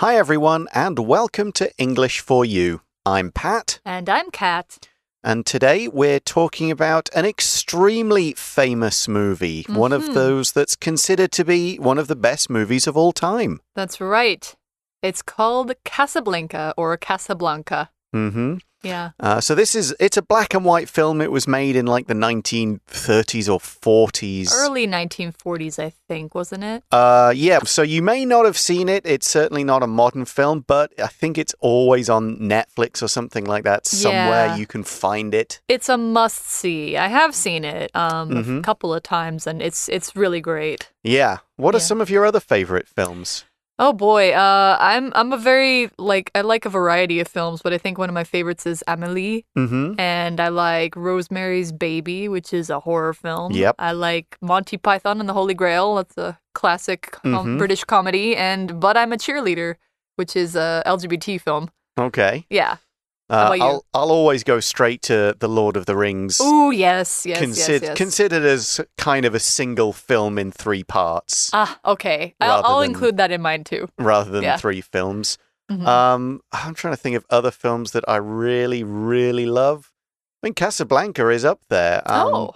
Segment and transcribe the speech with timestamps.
[0.00, 2.80] Hi, everyone, and welcome to English for You.
[3.06, 4.88] I'm Pat, And I'm Kat.
[5.22, 10.14] and today we're talking about an extremely famous movie, one of Mhm.
[10.14, 13.60] those that's considered to be one of the best movies of all time.
[13.74, 14.54] That's right.
[15.02, 17.90] It's called Casablanca or Casablanca.
[18.12, 19.10] hmm Yeah.
[19.18, 21.20] Uh, so this is it's a black and white film.
[21.20, 24.52] It was made in like the 1930s or 40s.
[24.52, 26.82] Early 1940s, I think, wasn't it?
[26.92, 27.60] Uh, yeah.
[27.64, 29.06] So you may not have seen it.
[29.06, 33.44] It's certainly not a modern film, but I think it's always on Netflix or something
[33.44, 33.86] like that.
[33.86, 34.56] Somewhere Yeah.
[34.56, 35.60] you can find it.
[35.68, 36.96] It's a must see.
[36.96, 38.58] I have seen it um, Mhm.
[38.58, 40.90] a couple of times and it's it's really great.
[41.02, 41.38] Yeah.
[41.56, 43.44] What are some of your other favorite films?
[43.76, 47.72] Oh boy, uh, I'm I'm a very like I like a variety of films, but
[47.72, 49.98] I think one of my favorites is Amelie, Mm-hmm.
[49.98, 53.50] and I like Rosemary's Baby, which is a horror film.
[53.52, 53.74] Yep.
[53.80, 55.96] I like Monty Python and the Holy Grail.
[55.96, 57.58] That's a classic com- Mhm.
[57.58, 59.74] British comedy, and But I'm a Cheerleader,
[60.14, 61.68] which is a LGBT film.
[61.98, 62.46] Okay.
[62.50, 62.76] Yeah.
[63.34, 63.56] Uh?
[63.60, 66.38] I'll I'll always go straight to the Lord of the Rings.
[66.40, 67.96] Oh yes, yes, Consid- yes, yes.
[67.96, 72.34] Considered as kind of a single film in three parts ah, okay.
[72.40, 73.88] I'll, I'll than- include that in mine too.
[73.98, 74.56] rather than yeah.
[74.56, 75.38] three films.
[75.70, 75.86] Mhm.
[75.86, 79.92] Um, I'm trying to think of other films that I really, really love.
[80.42, 82.02] I mean, Casablanca is up there.
[82.04, 82.54] Um, oh,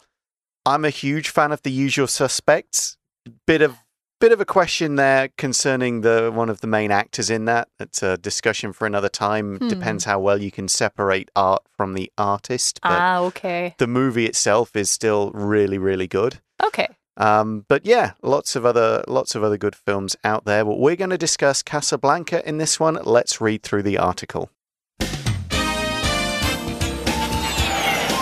[0.67, 2.99] I'm a huge fan of The Usual Suspects.
[3.47, 3.77] Bit of
[4.21, 7.69] bit of a question there concerning the one of the main actors in that.
[7.79, 9.57] It's a discussion for another time.
[9.59, 9.69] Hmm.
[9.69, 12.81] Depends how well you can separate art from the artist.
[12.83, 16.41] But ah, okay, the movie itself is still really, really good.
[16.63, 16.89] okay.
[17.17, 20.65] Um, but yeah, lots of other lots of other good films out there.
[20.65, 22.97] But we're going to discuss Casablanca in this one.
[23.03, 24.51] Let's read through the article.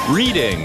[0.08, 0.64] Reading.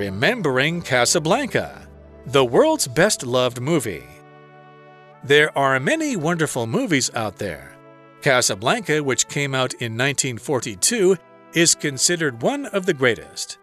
[0.00, 1.86] Remembering Casablanca,
[2.24, 4.06] the world's best loved movie.
[5.24, 7.76] There are many wonderful movies out there.
[8.22, 11.18] Casablanca, which came out in 1942,
[11.52, 13.58] is considered one of the greatest.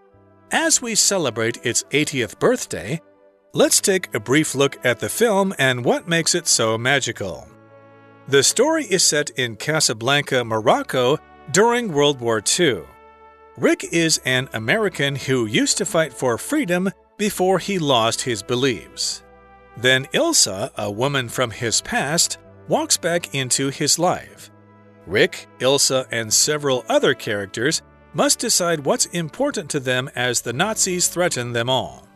[0.52, 3.02] As we celebrate its 80th birthday,
[3.56, 7.48] let's take a brief look at the film and what makes it so magical.
[8.28, 11.18] The story is set in Casablanca, Morocco
[11.52, 12.84] during World War II.
[13.58, 19.24] Rick is an American who used to fight for freedom before he lost his beliefs.
[19.76, 24.52] Then Ilsa, a woman from his past, walks back into his life.
[25.08, 27.82] Rick, Ilsa, and several other characters
[28.14, 32.08] must decide what's important to them as the Nazis threaten them all.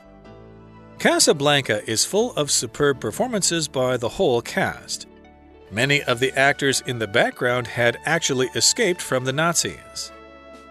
[1.00, 5.08] Casablanca is full of superb performances by the whole cast.
[5.72, 10.12] Many of the actors in the background had actually escaped from the Nazis.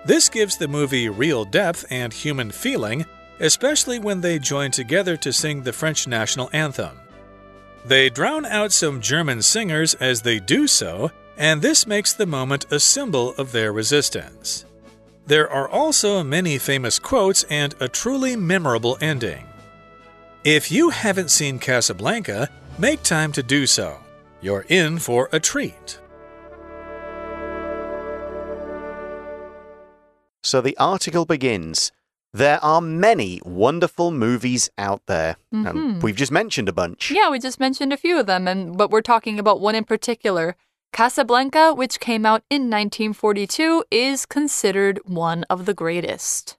[0.04, 3.06] This gives the movie real depth and human feeling,
[3.38, 6.98] especially when they join together to sing the French national anthem.
[7.84, 12.70] They drown out some German singers as they do so, and this makes the moment
[12.70, 14.64] a symbol of their resistance.
[15.26, 19.46] There are also many famous quotes and a truly memorable ending.
[20.44, 23.98] If you haven't seen Casablanca, make time to do so.
[24.40, 25.98] You're in for a treat.
[30.42, 31.92] So the article begins.
[32.32, 35.36] There are many wonderful movies out there.
[35.52, 36.02] And Mhm.
[36.02, 37.10] we've just mentioned a bunch.
[37.10, 39.84] Yeah, we just mentioned a few of them, and but we're talking about one in
[39.84, 40.56] particular.
[40.92, 46.56] Casablanca, which came out in 1942, is considered one of the greatest.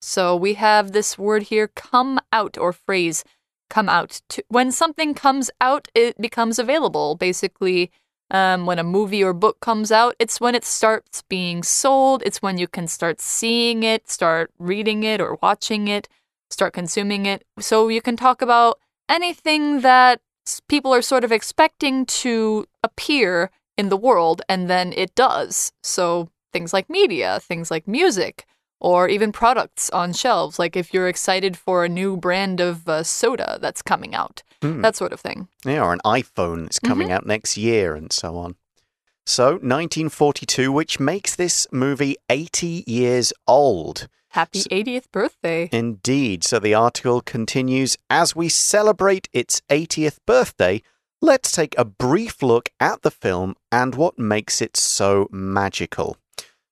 [0.00, 3.24] So we have this word here, come out, or phrase,
[3.70, 4.20] come out.
[4.30, 7.14] To, when something comes out, it becomes available.
[7.16, 7.90] Basically,
[8.32, 12.22] um, when a movie or book comes out, it's when it starts being sold.
[12.24, 16.08] It's when you can start seeing it, start reading it, or watching it,
[16.50, 17.44] start consuming it.
[17.60, 18.78] So you can talk about
[19.08, 20.22] anything that
[20.66, 25.72] people are sort of expecting to appear in the world, and then it does.
[25.82, 28.46] So things like media, things like music,
[28.80, 30.58] or even products on shelves.
[30.58, 34.80] Like if you're excited for a new brand of uh, soda that's coming out, Hmm.
[34.82, 35.48] that sort of thing.
[35.64, 37.16] Yeah, or an iPhone is coming Mm-hmm.
[37.16, 38.56] out next year and so on.
[39.26, 44.08] So, 1942, which makes this movie 80 years old.
[44.30, 45.68] Happy S- 80th birthday.
[45.72, 46.42] Indeed.
[46.42, 50.82] So the article continues As we celebrate its 80th birthday,
[51.20, 56.16] let's take a brief look at the film and what makes it so magical.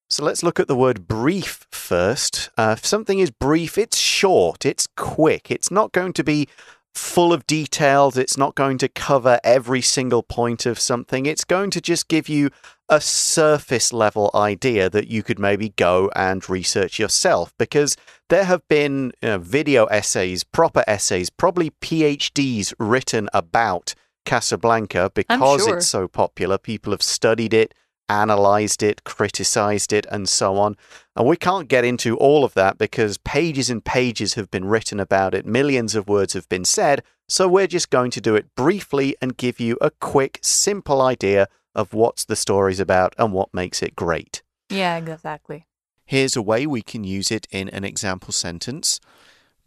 [0.09, 2.51] So let's look at the word brief first.
[2.59, 6.49] Uh, if something is brief, it's short, it's quick, it's not going to be
[6.95, 11.71] full of details, it's not going to cover every single point of something, it's going
[11.71, 12.51] to just give you
[12.89, 17.97] a surface level idea that you could maybe go and research yourself because
[18.29, 23.95] there have been you know, video essays, proper essays, probably PhDs written about
[24.25, 25.77] Casablanca because sure.
[25.77, 26.59] it's so popular.
[26.59, 27.75] People have studied it,
[28.11, 30.77] analyzed it, criticized it, and so on.
[31.15, 34.99] And we can't get into all of that because pages and pages have been written
[34.99, 37.03] about it, millions of words have been said.
[37.29, 41.47] So we're just going to do it briefly and give you a quick, simple idea
[41.75, 44.43] of what the story's about and what makes it great.
[44.69, 45.67] Yeah, exactly.
[46.05, 48.99] Here's a way we can use it in an example sentence.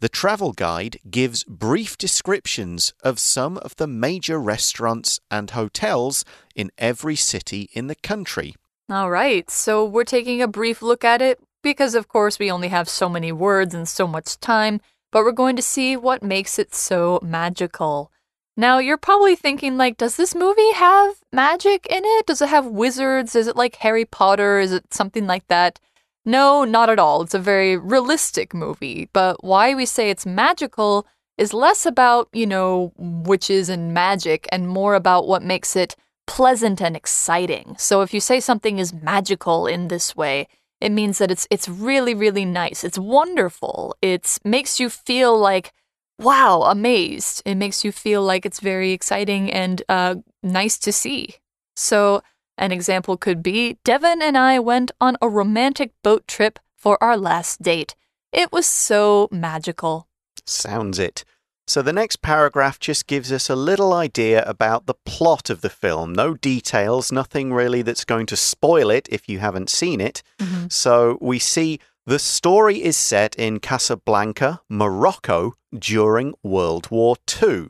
[0.04, 6.70] The travel guide gives brief descriptions of some of the major restaurants and hotels in
[6.76, 8.54] every city in the country.
[8.90, 12.68] All right, so we're taking a brief look at it because, of course, we only
[12.68, 16.58] have so many words and so much time, but we're going to see what makes
[16.58, 18.12] it so magical.
[18.58, 22.26] Now, you're probably thinking, like, does this movie have magic in it?
[22.26, 23.34] Does it have wizards?
[23.34, 24.58] Is it like Harry Potter?
[24.58, 25.80] Is it something like that?
[26.24, 27.22] No, not at all.
[27.22, 29.08] It's a very realistic movie.
[29.12, 31.06] But why we say it's magical
[31.36, 36.80] is less about, you know, witches and magic and more about what makes it pleasant
[36.80, 37.76] and exciting.
[37.78, 40.48] So if you say something is magical in this way,
[40.80, 42.84] it means that it's it's really really nice.
[42.84, 43.96] It's wonderful.
[44.00, 45.72] It makes you feel like
[46.18, 47.42] wow, amazed.
[47.44, 51.36] It makes you feel like it's very exciting and uh, nice to see.
[51.76, 52.22] So,
[52.56, 57.16] an example could be Devon and I went on a romantic boat trip for our
[57.16, 57.94] last date.
[58.32, 60.08] It was so magical.
[60.46, 61.24] Sounds it.
[61.66, 65.70] So the next paragraph just gives us a little idea about the plot of the
[65.70, 66.12] film.
[66.12, 70.22] No details, nothing really that's going to spoil it if you haven't seen it.
[70.38, 70.66] Mm-hmm.
[70.68, 77.68] So we see the story is set in Casablanca, Morocco, during World War II.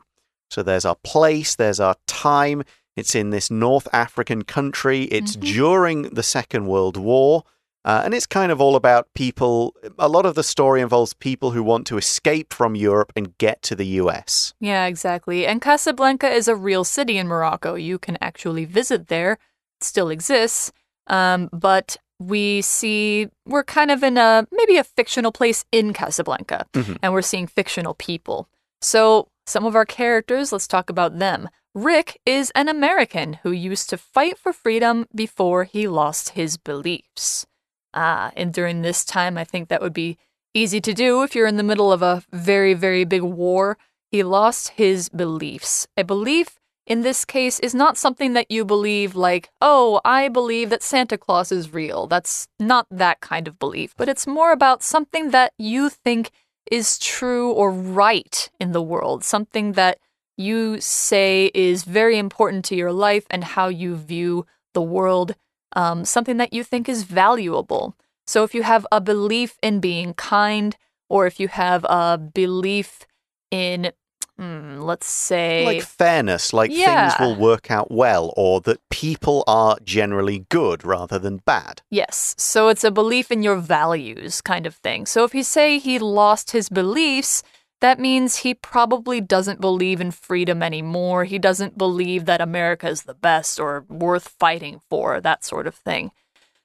[0.49, 2.63] So there's our place, there's our time.
[2.95, 5.03] It's in this North African country.
[5.03, 5.41] It's Mhm.
[5.53, 7.43] during the Second World War.
[7.83, 9.75] Uh, and it's kind of all about people.
[9.99, 13.61] A lot of the story involves people who want to escape from Europe and get
[13.61, 14.55] to the US.
[14.59, 15.45] Yeah, exactly.
[15.45, 17.75] And Casablanca is a real city in Morocco.
[17.75, 19.33] You can actually visit there.
[19.79, 20.71] It still exists.
[21.05, 26.65] Um, but we see we're kind of in a maybe a fictional place in Casablanca,
[26.73, 26.97] Mhm.
[27.03, 28.47] and we're seeing fictional people.
[28.81, 31.49] So some of our characters, let's talk about them.
[31.73, 37.45] Rick is an American who used to fight for freedom before he lost his beliefs.
[37.93, 40.17] Ah, and during this time, I think that would be
[40.53, 43.77] easy to do if you're in the middle of a very, very big war.
[44.09, 45.87] He lost his beliefs.
[45.97, 50.69] A belief in this case is not something that you believe, like, oh, I believe
[50.69, 52.07] that Santa Claus is real.
[52.07, 56.31] That's not that kind of belief, but it's more about something that you think
[56.71, 59.99] is true or right in the world, something that
[60.37, 65.35] you say is very important to your life and how you view the world,
[65.75, 67.95] um, something that you think is valuable.
[68.27, 70.75] So if you have a belief in being kind,
[71.09, 73.05] or if you have a belief
[73.51, 73.91] in,
[74.37, 77.17] hmm, let's say, Like fairness, like Yeah.
[77.17, 81.81] things will work out well, or that people are generally good rather than bad.
[81.89, 85.05] Yes, so it's a belief in your values kind of thing.
[85.05, 87.43] So if you say he lost his beliefs,
[87.81, 91.25] that means he probably doesn't believe in freedom anymore.
[91.25, 95.75] He doesn't believe that America is the best or worth fighting for, that sort of
[95.75, 96.11] thing.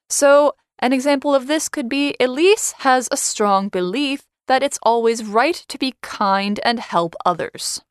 [0.09, 5.23] So, an example of this could be Elise has a strong belief that it's always
[5.23, 7.83] right to be kind and help others.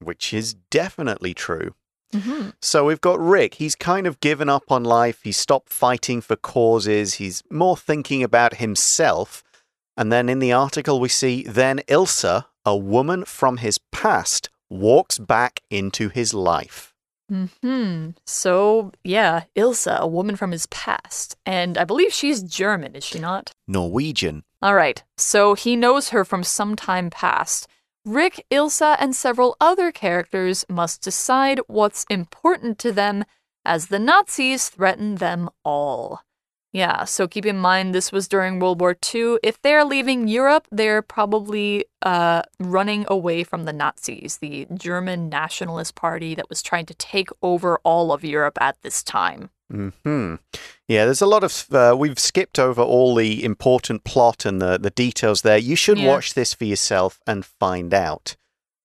[0.00, 1.76] Which is definitely true.
[2.12, 2.48] Mm-hmm.
[2.60, 3.54] So we've got Rick.
[3.54, 5.20] He's kind of given up on life.
[5.22, 7.14] He's stopped fighting for causes.
[7.14, 9.44] He's more thinking about himself.
[9.96, 15.20] And then in the article, we see then Ilsa, a woman from his past, walks
[15.20, 16.94] back into his life.
[17.28, 18.10] Hmm.
[18.26, 21.36] So, yeah, Ilsa, a woman from his past.
[21.46, 23.52] And I believe she's German, is she not?
[23.68, 24.42] Norwegian.
[24.62, 25.02] All right.
[25.18, 27.66] So he knows her from some time past.
[28.04, 33.24] Rick, Ilsa, and several other characters must decide what's important to them
[33.64, 36.22] as the Nazis threaten them all.
[36.72, 39.38] Yeah, so keep in mind this was during World War II.
[39.42, 45.94] If they're leaving Europe, they're probably uh, running away from the Nazis, the German Nationalist
[45.94, 49.50] Party that was trying to take over all of Europe at this time.
[49.72, 50.34] Hmm.
[50.86, 51.66] Yeah, there's a lot of.
[51.72, 55.58] Uh, we've skipped over all the important plot and the the details there.
[55.58, 56.08] You should Yeah.
[56.08, 58.36] watch this for yourself and find out.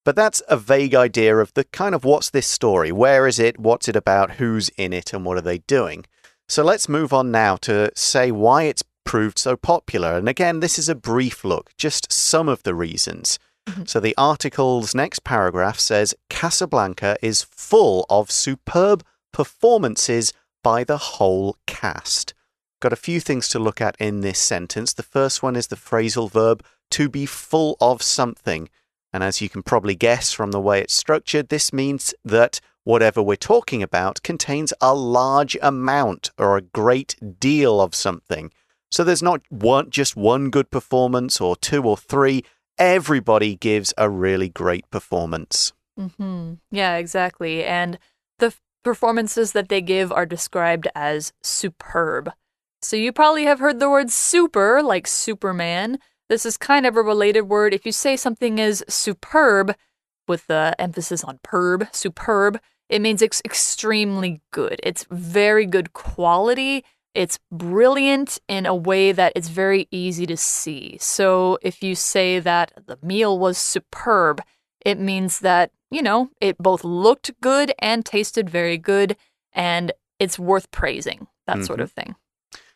[0.05, 2.91] But that's a vague idea of the kind of what's this story?
[2.93, 3.59] Where is it?
[3.59, 4.31] What's it about?
[4.39, 5.11] Who's in it?
[5.13, 6.05] And what are they doing?
[6.47, 10.15] So let's move on now to say why it's proved so popular.
[10.15, 13.37] And again, this is a brief look, just some of the reasons.
[13.67, 13.89] Mhm.
[13.89, 19.03] So the article's next paragraph says Casablanca is full of superb
[19.33, 20.31] performances
[20.67, 22.33] by the whole cast.
[22.81, 24.91] Got a few things to look at in this sentence.
[24.91, 28.67] The first one is the phrasal verb to be full of something.
[29.13, 33.23] And as you can probably guess from the way it's structured, this means that whatever
[33.23, 38.51] we're talking about contains a large amount or a great deal of something.
[38.91, 42.43] So there's not one, just one good performance or two or three.
[42.77, 45.71] Everybody gives a really great performance.
[45.97, 46.55] Mm-hmm.
[46.71, 47.63] Yeah, exactly.
[47.63, 47.97] And
[48.39, 48.53] the
[48.83, 52.31] performances that they give are described as superb.
[52.81, 55.99] So you probably have heard the word super, like Superman.
[56.29, 57.73] This is kind of a related word.
[57.73, 59.75] If you say something is superb,
[60.27, 64.79] with the emphasis on perb, superb, it means it's extremely good.
[64.83, 66.83] It's very good quality.
[67.13, 70.97] It's brilliant in a way that it's very easy to see.
[70.99, 74.41] So if you say that the meal was superb,
[74.87, 79.17] it means that, you know, it both looked good and tasted very good
[79.51, 81.67] and it's worth praising, that mm -hmm.
[81.67, 82.15] sort of thing.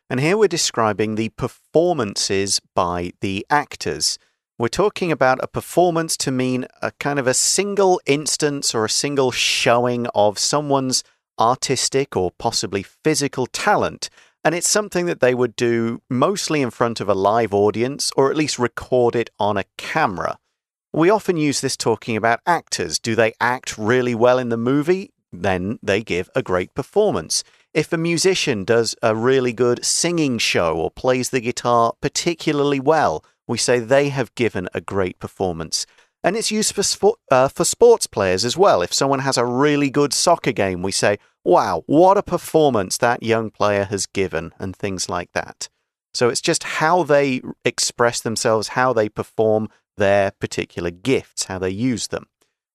[0.10, 4.18] And here we're describing the performances by the actors.
[4.60, 8.98] We're talking about a performance to mean a kind of a single instance or a
[9.04, 11.04] single showing of someone's
[11.38, 14.10] artistic or possibly physical talent.
[14.44, 18.30] And it's something that they would do mostly in front of a live audience or
[18.30, 20.41] at least record it on a camera.
[20.94, 23.00] We often use this talking about actors.
[23.00, 25.14] Do they act really well in the movie?
[25.32, 27.46] Then they give a great performance.
[27.74, 33.24] If a musician does a really good singing show or plays the guitar particularly well,
[33.48, 35.86] we say they have given a great performance.
[36.26, 38.82] And it's used for, uh, for sports players as well.
[38.82, 43.24] If someone has a really good soccer game, we say, wow, what a performance that
[43.24, 45.70] young player has given, and things like that.
[46.14, 49.70] So it's just how they express themselves, how they perform
[50.02, 52.26] their particular gifts, how they use them.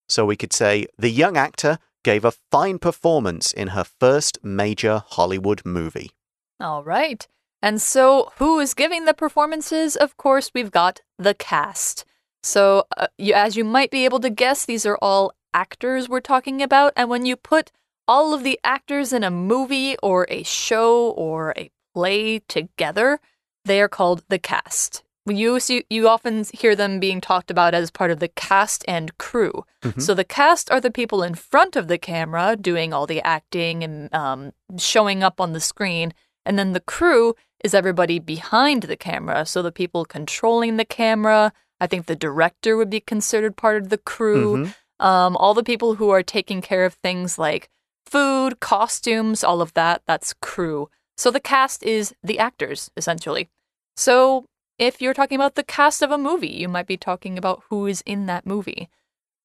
[0.09, 5.03] So we could say, the young actor gave a fine performance in her first major
[5.05, 6.13] Hollywood movie.
[6.61, 7.27] All right.
[7.61, 9.97] And so, who is giving the performances?
[9.97, 12.05] Of course, we've got the cast.
[12.45, 16.21] So, uh, you, as you might be able to guess, these are all actors we're
[16.21, 16.93] talking about.
[16.95, 17.73] And when you put
[18.07, 23.19] all of the actors in a movie or a show or a play together,
[23.65, 25.03] they are called the cast.
[25.27, 29.17] You you, you often hear them being talked about as part of the cast and
[29.19, 29.65] crew.
[29.83, 30.01] Mm-hmm.
[30.01, 33.83] So the cast are the people in front of the camera doing all the acting
[33.83, 36.15] and um, showing up on the screen,
[36.45, 39.47] and then the crew is everybody behind the camera.
[39.47, 41.53] So the people controlling the camera.
[41.81, 44.57] I think the director would be considered part of the crew.
[44.57, 45.07] Mm-hmm.
[45.07, 47.69] Um, all the people who are taking care of things like
[48.07, 50.03] food, costumes, all of that.
[50.07, 50.89] That's crew.
[51.17, 53.49] So the cast is the actors essentially.
[53.97, 54.47] So
[54.79, 57.87] if you're talking about the cast of a movie, you might be talking about who
[57.87, 58.89] is in that movie.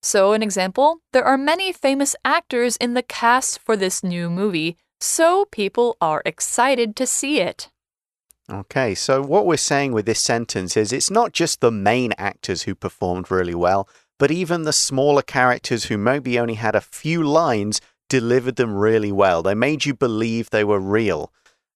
[0.02, 4.78] So, an example there are many famous actors in the cast for this new movie,
[5.00, 7.70] so people are excited to see it.
[8.50, 12.64] Okay, so what we're saying with this sentence is it's not just the main actors
[12.64, 13.88] who performed really well,
[14.20, 19.12] but even the smaller characters who maybe only had a few lines delivered them really
[19.12, 19.42] well.
[19.42, 21.32] They made you believe they were real.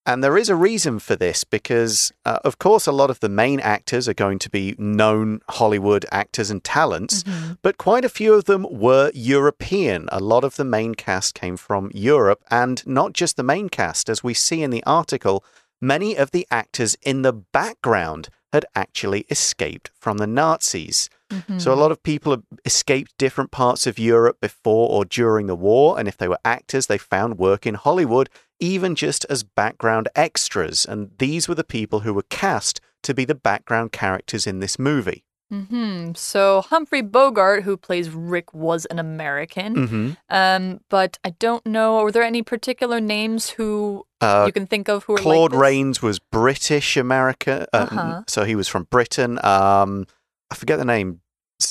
[0.06, 3.28] And there is a reason for this because, uh, of course, a lot of the
[3.28, 7.54] main actors are going to be known Hollywood actors and talents, mm-hmm.
[7.60, 10.08] but quite a few of them were European.
[10.12, 14.08] A lot of the main cast came from Europe, and not just the main cast.
[14.08, 15.44] As we see in the article,
[15.80, 21.10] many of the actors in the background had actually escaped from the Nazis.
[21.30, 21.58] Mm-hmm.
[21.58, 25.98] So a lot of people escaped different parts of Europe before or during the war,
[25.98, 30.84] and if they were actors, they found work in Hollywood even just as background extras.
[30.84, 34.78] And these were the people who were cast to be the background characters in this
[34.78, 35.24] movie.
[35.52, 36.12] Mm-hmm.
[36.16, 39.74] So Humphrey Bogart, who plays Rick, was an American.
[39.74, 40.10] Mm-hmm.
[40.28, 41.98] Um, but I don't know.
[41.98, 45.60] Are there any particular names who uh, you can think of who are Claude like
[45.60, 48.22] Rains was British America, uh, uh-huh.
[48.26, 49.38] so he was from Britain.
[49.44, 50.06] Um,
[50.50, 51.20] I forget the name.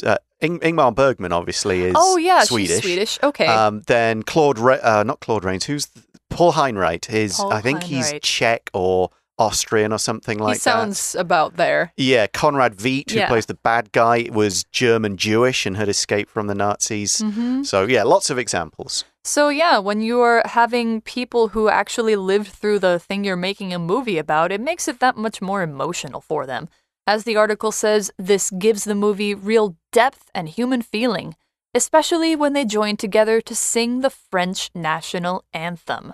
[0.04, 1.94] Uh, Ing- Ingmar Bergman obviously is.
[1.98, 2.82] Oh yeah, Swedish.
[2.82, 3.20] Swedish.
[3.24, 3.48] Okay.
[3.48, 5.66] Um, then Claude, Ra- uh, not Claude Rains.
[5.66, 5.88] Who's
[6.30, 8.12] Paul Henreid is, Paul I think Henreid.
[8.12, 10.70] he's Czech or Austrian or something like that.
[10.72, 11.20] he sounds that.
[11.20, 11.94] about there.
[11.98, 13.28] Yeah, Conrad Veidt, who yeah.
[13.28, 17.18] plays the bad guy, was German Jewish and had escaped from the Nazis.
[17.18, 17.64] Mm-hmm.
[17.64, 19.04] So, yeah, lots of examples.
[19.24, 23.74] So, yeah, when you are having people who actually lived through the thing you're making
[23.74, 26.70] a movie about, it makes it that much more emotional for them.
[27.08, 31.36] As the article says, this gives the movie real depth and human feeling,
[31.74, 36.14] especially when they join together to sing the French national anthem.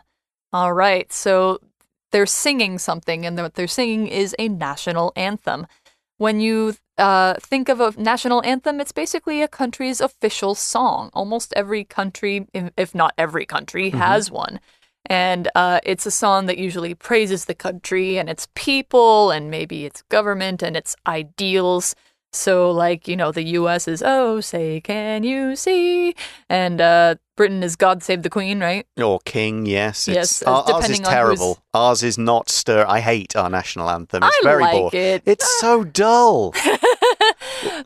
[0.51, 1.59] All right, so
[2.11, 5.65] they're singing something, and what they're singing is a national anthem.
[6.17, 11.09] When you uh, think of a national anthem, it's basically a country's official song.
[11.13, 13.97] Almost every country, if not every country, mm-hmm.
[13.97, 14.59] has one.
[15.07, 19.85] And uh, it's a song that usually praises the country and its people and maybe
[19.85, 21.95] its government and its ideals.
[22.33, 26.15] So, like, you know, the US is, oh, say, can you see?
[26.49, 28.85] And uh, Britain is God Save the Queen, right?
[29.03, 30.07] Or King, yes.
[30.07, 31.59] Yes, It's, our- ours is terrible.
[31.73, 32.85] Ours is not stir.
[32.87, 34.23] I hate our national anthem.
[34.23, 34.89] It's I very like boring.
[34.93, 35.23] it.
[35.25, 36.53] It's so dull.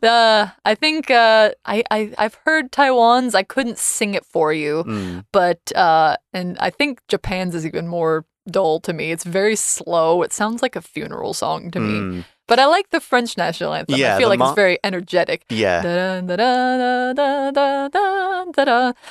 [0.02, 3.34] Uh, I think uh, I, I, I've heard Taiwan's.
[3.34, 4.84] I couldn't sing it for you.
[4.84, 5.24] Mm.
[5.32, 9.10] but uh and I think Japan's is even more dull to me.
[9.10, 10.22] It's very slow.
[10.22, 11.94] It sounds like a funeral song to me.
[11.98, 12.24] Mm.
[12.48, 13.98] But I like the French national anthem.
[13.98, 15.44] Yeah, I feel like it's very energetic.
[15.50, 15.82] Yeah.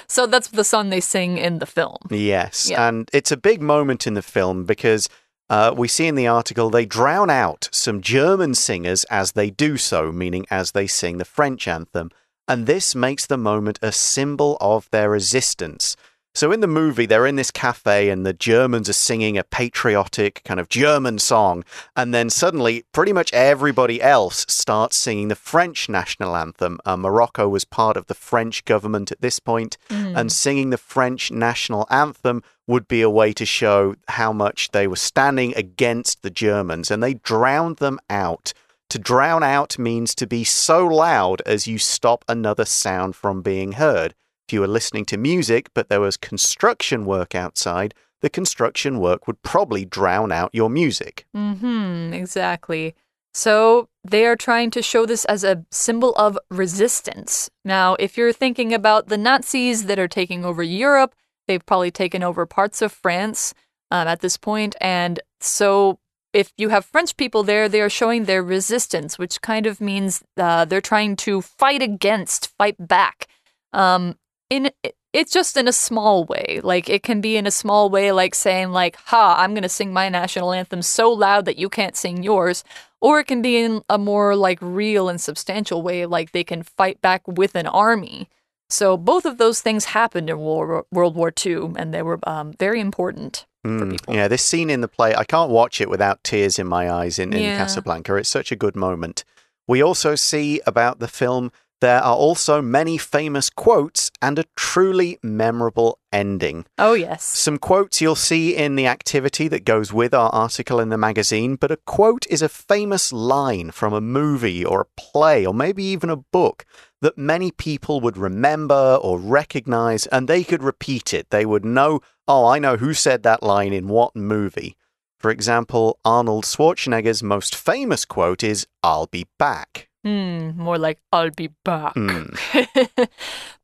[0.08, 1.98] So that's the song they sing in the film.
[2.10, 2.88] Yes, Yeah.
[2.88, 5.10] and it's a big moment in the film because
[5.50, 9.78] uh, we see in the article they drown out some German singers as they do
[9.78, 12.10] so, meaning as they sing the French anthem,
[12.48, 15.96] and this makes the moment a symbol of their resistance.
[16.36, 20.42] So in the movie, they're in this cafe and the Germans are singing a patriotic
[20.44, 21.64] kind of German song,
[21.96, 26.78] and then suddenly pretty much everybody else starts singing the French national anthem.
[26.84, 31.32] Uh, Morocco was part of the French government at this point, and singing the French
[31.32, 36.30] national anthem would be a way to show how much they were standing against the
[36.30, 38.52] Germans, and they drowned them out.
[38.90, 43.74] To drown out means to be so loud as you stop another sound from being
[43.74, 44.14] heard.
[44.48, 49.28] If you were listening to music, but there was construction work outside, the construction work
[49.28, 51.26] would probably drown out your music.
[51.36, 52.96] Mm-hmm, exactly.
[53.34, 57.50] So they are trying to show this as a symbol of resistance.
[57.66, 61.14] Now, if you're thinking about the Nazis that are taking over Europe,
[61.48, 63.54] they've probably taken over parts of France
[63.92, 64.74] um, at this point.
[64.74, 66.00] point, and so
[66.34, 70.24] if you have French people there, they are showing their resistance, which kind of means
[70.38, 73.28] uh, they're trying to fight against, fight back.
[73.74, 74.18] Um,
[74.56, 74.72] in
[75.14, 76.60] it's just in a small way.
[76.64, 79.94] Like it can be in a small way, like saying like, "Ha, I'm gonna sing
[79.94, 82.64] my national anthem so loud that you can't sing yours,"
[83.02, 86.64] or it can be in a more like real and substantial way, like they can
[86.64, 88.30] fight back with an army.
[88.70, 92.54] So both of those things happened in World World War II, and they were um,
[92.54, 93.98] very important Mm.
[94.08, 97.18] Yeah, this scene in the play, I can't watch it without tears in my eyes
[97.18, 97.58] in, in Yeah.
[97.58, 98.16] Casablanca.
[98.16, 99.26] It's such a good moment.
[99.68, 105.20] We also see about the film there are also many famous quotes and a truly
[105.22, 106.66] memorable ending.
[106.78, 107.24] Oh yes.
[107.24, 111.56] Some quotes you'll see in the activity that goes with our article in the magazine,
[111.56, 115.84] but a quote is a famous line from a movie or a play or maybe
[115.84, 116.66] even a book
[117.02, 121.30] that many people would remember or recognize and they could repeat it.
[121.30, 124.78] They would know, oh, I know who said that line in what movie.
[125.20, 129.90] For example, Arnold Schwarzenegger's most famous quote is, I'll be back.
[130.06, 131.94] Hmm, more like I'll be back.
[131.96, 132.26] Hmm.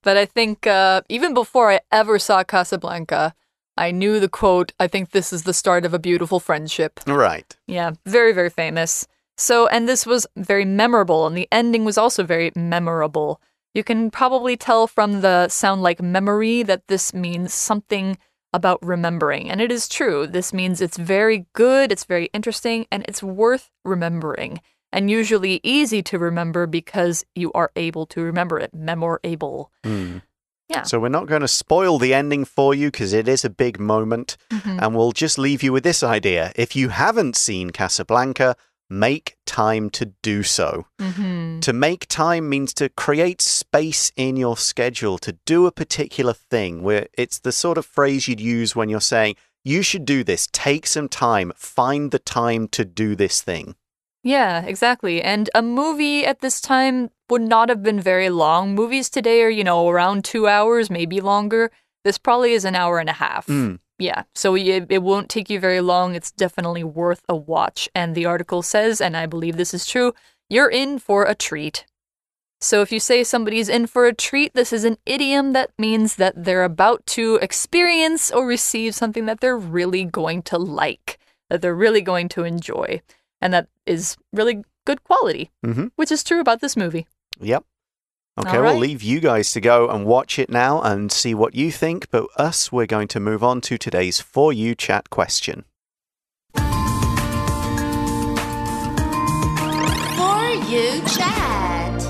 [0.04, 3.36] but I think uh, even before I ever saw Casablanca,
[3.78, 4.72] I knew the quote.
[4.80, 7.00] I think this is the start of a beautiful friendship.
[7.06, 7.56] Right.
[7.68, 9.08] Yeah, very, very famous.
[9.38, 13.40] So, and this was very memorable, and the ending was also very memorable.
[13.74, 18.18] You can probably tell from the sound like memory that this means something
[18.52, 19.50] about remembering.
[19.50, 20.28] And it is true.
[20.28, 24.60] This means it's very good, it's very interesting, and it's worth remembering.
[24.92, 28.74] And usually easy to remember because you are able to remember it.
[28.74, 29.72] Memorable.
[29.84, 30.18] Hmm.
[30.70, 30.84] Yeah.
[30.84, 33.80] So we're not going to spoil the ending for you because it is a big
[33.80, 34.38] moment.
[34.52, 34.82] Mhm.
[34.82, 36.54] And we'll just leave you with this idea.
[36.56, 38.56] If you haven't seen Casablanca,
[38.90, 40.86] make time to do so.
[41.00, 41.62] Mhm.
[41.62, 46.84] To make time means to create space in your schedule to do a particular thing,
[46.84, 50.48] where it's the sort of phrase you'd use when you're saying, you should do this,
[50.52, 53.76] take some time, find the time to do this thing.
[54.24, 55.22] Yeah, exactly.
[55.22, 58.76] And a movie at this time would not have been very long.
[58.76, 61.72] Movies today are, you know, around two hours, maybe longer.
[62.04, 63.48] This probably is an hour and a half.
[63.48, 63.80] Mm.
[63.98, 66.16] Yeah, so it, it won't take you very long.
[66.16, 67.88] It's definitely worth a watch.
[67.94, 70.14] And the article says, and I believe this is true,
[70.50, 71.86] you're in for a treat.
[72.60, 76.16] So if you say somebody's in for a treat, this is an idiom that means
[76.18, 81.18] that they're about to experience or receive something that they're really going to like,
[81.50, 83.02] that they're really going to enjoy.
[83.42, 85.92] And that is really good quality, Mhm.
[85.96, 87.08] which is true about this movie.
[87.40, 87.64] Yep.
[88.40, 91.54] Okay, All we'll leave you guys to go and watch it now and see what
[91.54, 92.10] you think.
[92.12, 95.66] But us, we're going to move on to today's For You chat question.
[96.56, 96.62] For
[100.72, 102.02] you chat.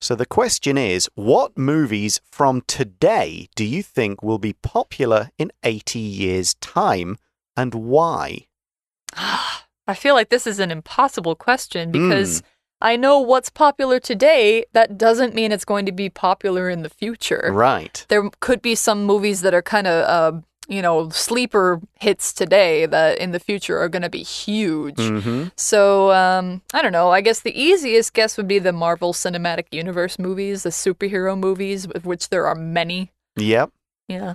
[0.00, 5.50] So the question is what movies from today do you think will be popular in
[5.64, 7.16] 80 years' time
[7.56, 8.46] and why?
[9.88, 12.42] I feel like this is an impossible question because
[12.80, 14.64] I know what's popular today.
[14.72, 17.50] That doesn't mean it's going to be popular in the future.
[17.52, 18.04] Right.
[18.08, 22.84] There could be some movies that are kind of uh, you know, sleeper hits today
[22.84, 25.00] that in the future are going to be huge.
[25.00, 27.10] hmm So, um, I don't know.
[27.10, 31.86] I guess the easiest guess would be the Marvel Cinematic Universe movies, the superhero movies,
[31.86, 33.12] of which there are many.
[33.36, 33.70] Yep.
[34.08, 34.34] Yeah.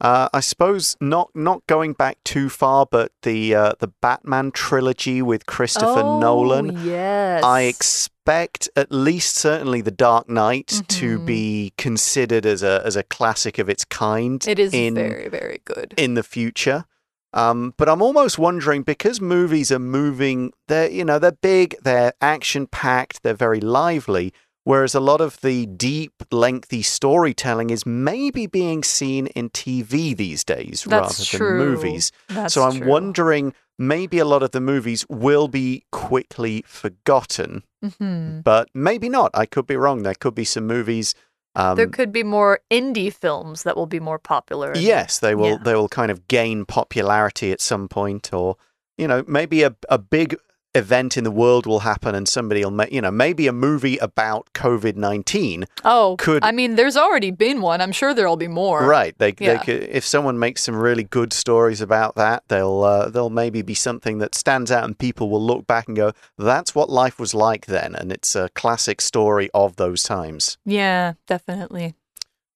[0.00, 5.22] Uh, I suppose not not going back too far, but the uh, the Batman trilogy
[5.22, 6.84] with Christopher oh, Nolan.
[6.84, 7.42] Yes.
[7.44, 11.26] I expect at least certainly the Dark Knight to Mhm.
[11.26, 14.44] be considered as a as a classic of its kind.
[14.48, 15.94] it is in very, very good.
[15.96, 16.84] in the future.
[17.32, 22.12] Um, but I'm almost wondering because movies are moving, they're you know they're big, they're
[22.20, 24.32] action packed, they're very lively.
[24.64, 30.42] Whereas a lot of the deep, lengthy storytelling is maybe being seen in TV these
[30.42, 31.58] days That's rather true.
[31.58, 32.12] than movies.
[32.28, 32.88] That's so I'm true.
[32.88, 38.42] wondering maybe a lot of the movies will be quickly forgotten, Mhm.
[38.42, 39.30] but maybe not.
[39.34, 40.02] I could be wrong.
[40.02, 41.14] There could be some movies.
[41.56, 44.72] Um, there could be more indie films that will be more popular.
[44.74, 45.50] Yes, they will.
[45.50, 45.58] Yeah.
[45.62, 48.56] They will kind of gain popularity at some point, or
[48.96, 50.36] you know, maybe a a big
[50.74, 53.96] event in the world will happen, and somebody will make you know, maybe a movie
[53.98, 55.66] about COVID nineteen.
[55.84, 57.80] Oh, Could- I mean, there's already been one.
[57.80, 58.84] I'm sure there'll be more.
[58.86, 59.16] Right?
[59.18, 59.58] They, they Yeah.
[59.62, 63.74] could, if someone makes some really good stories about that, they'll uh, they'll maybe be
[63.74, 67.34] something that stands out, and people will look back and go, "That's what life was
[67.34, 70.58] like then," and it's a classic story of those times.
[70.64, 71.94] Yeah, definitely.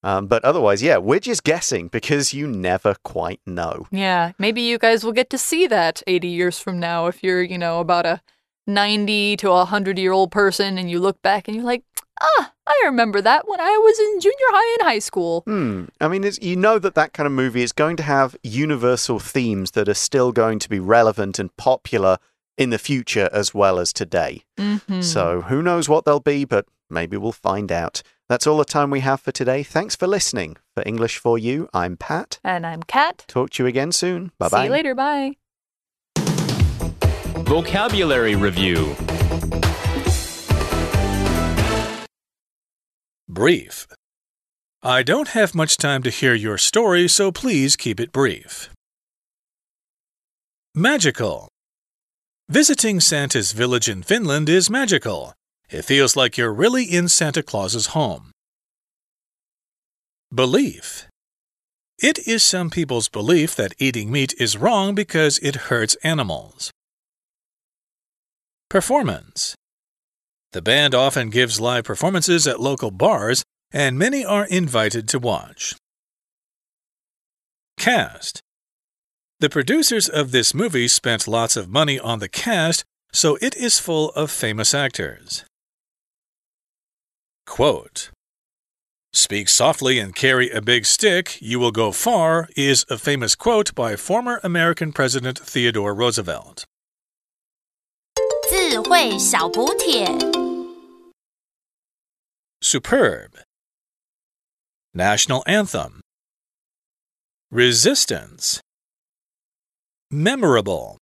[0.02, 3.86] Um, but otherwise, yeah, we're just guessing because you never quite know.
[3.90, 7.42] Yeah, maybe you guys will get to see that 80 years from now if you're,
[7.42, 8.20] you know, about a
[8.66, 11.82] 90 to a 100 year old person and you look back and you're like,
[12.20, 15.42] ah, I remember that when I was in junior high and high school.
[15.46, 15.84] Hmm.
[16.00, 19.18] I mean, it's, you know that that kind of movie is going to have universal
[19.18, 22.18] themes that are still going to be relevant and popular
[22.56, 24.42] in the future as well as today.
[24.58, 25.02] Mhm.
[25.02, 28.02] So who knows what they'll be, but maybe we'll find out.
[28.28, 29.62] That's all the time we have for today.
[29.62, 30.58] Thanks for listening.
[30.74, 32.38] For English for You, I'm Pat.
[32.44, 33.24] And I'm Kat.
[33.26, 34.32] Talk to you again soon.
[34.38, 34.58] Bye bye.
[34.58, 34.94] See you later.
[34.94, 35.32] Bye.
[37.46, 38.94] Vocabulary Review
[43.26, 43.86] Brief.
[44.82, 48.68] I don't have much time to hear your story, so please keep it brief.
[50.74, 51.48] Magical.
[52.48, 55.34] Visiting Santa's village in Finland is magical.
[55.70, 58.30] It feels like you're really in Santa Claus's home.
[60.34, 61.06] Belief.
[61.98, 66.70] It is some people's belief that eating meat is wrong because it hurts animals.
[68.70, 69.54] Performance.
[70.52, 75.74] The band often gives live performances at local bars, and many are invited to watch.
[77.78, 78.40] Cast.
[79.40, 83.78] The producers of this movie spent lots of money on the cast, so it is
[83.78, 85.44] full of famous actors.
[87.47, 88.11] Quote
[89.13, 93.75] Speak softly and carry a big stick, you will go far, is a famous quote
[93.75, 96.65] by former American President Theodore Roosevelt.
[98.49, 100.07] 智慧小补帖。
[102.61, 103.39] Superb.
[104.93, 106.01] National Anthem.
[107.51, 108.61] Resistance.
[110.09, 110.97] Memorable.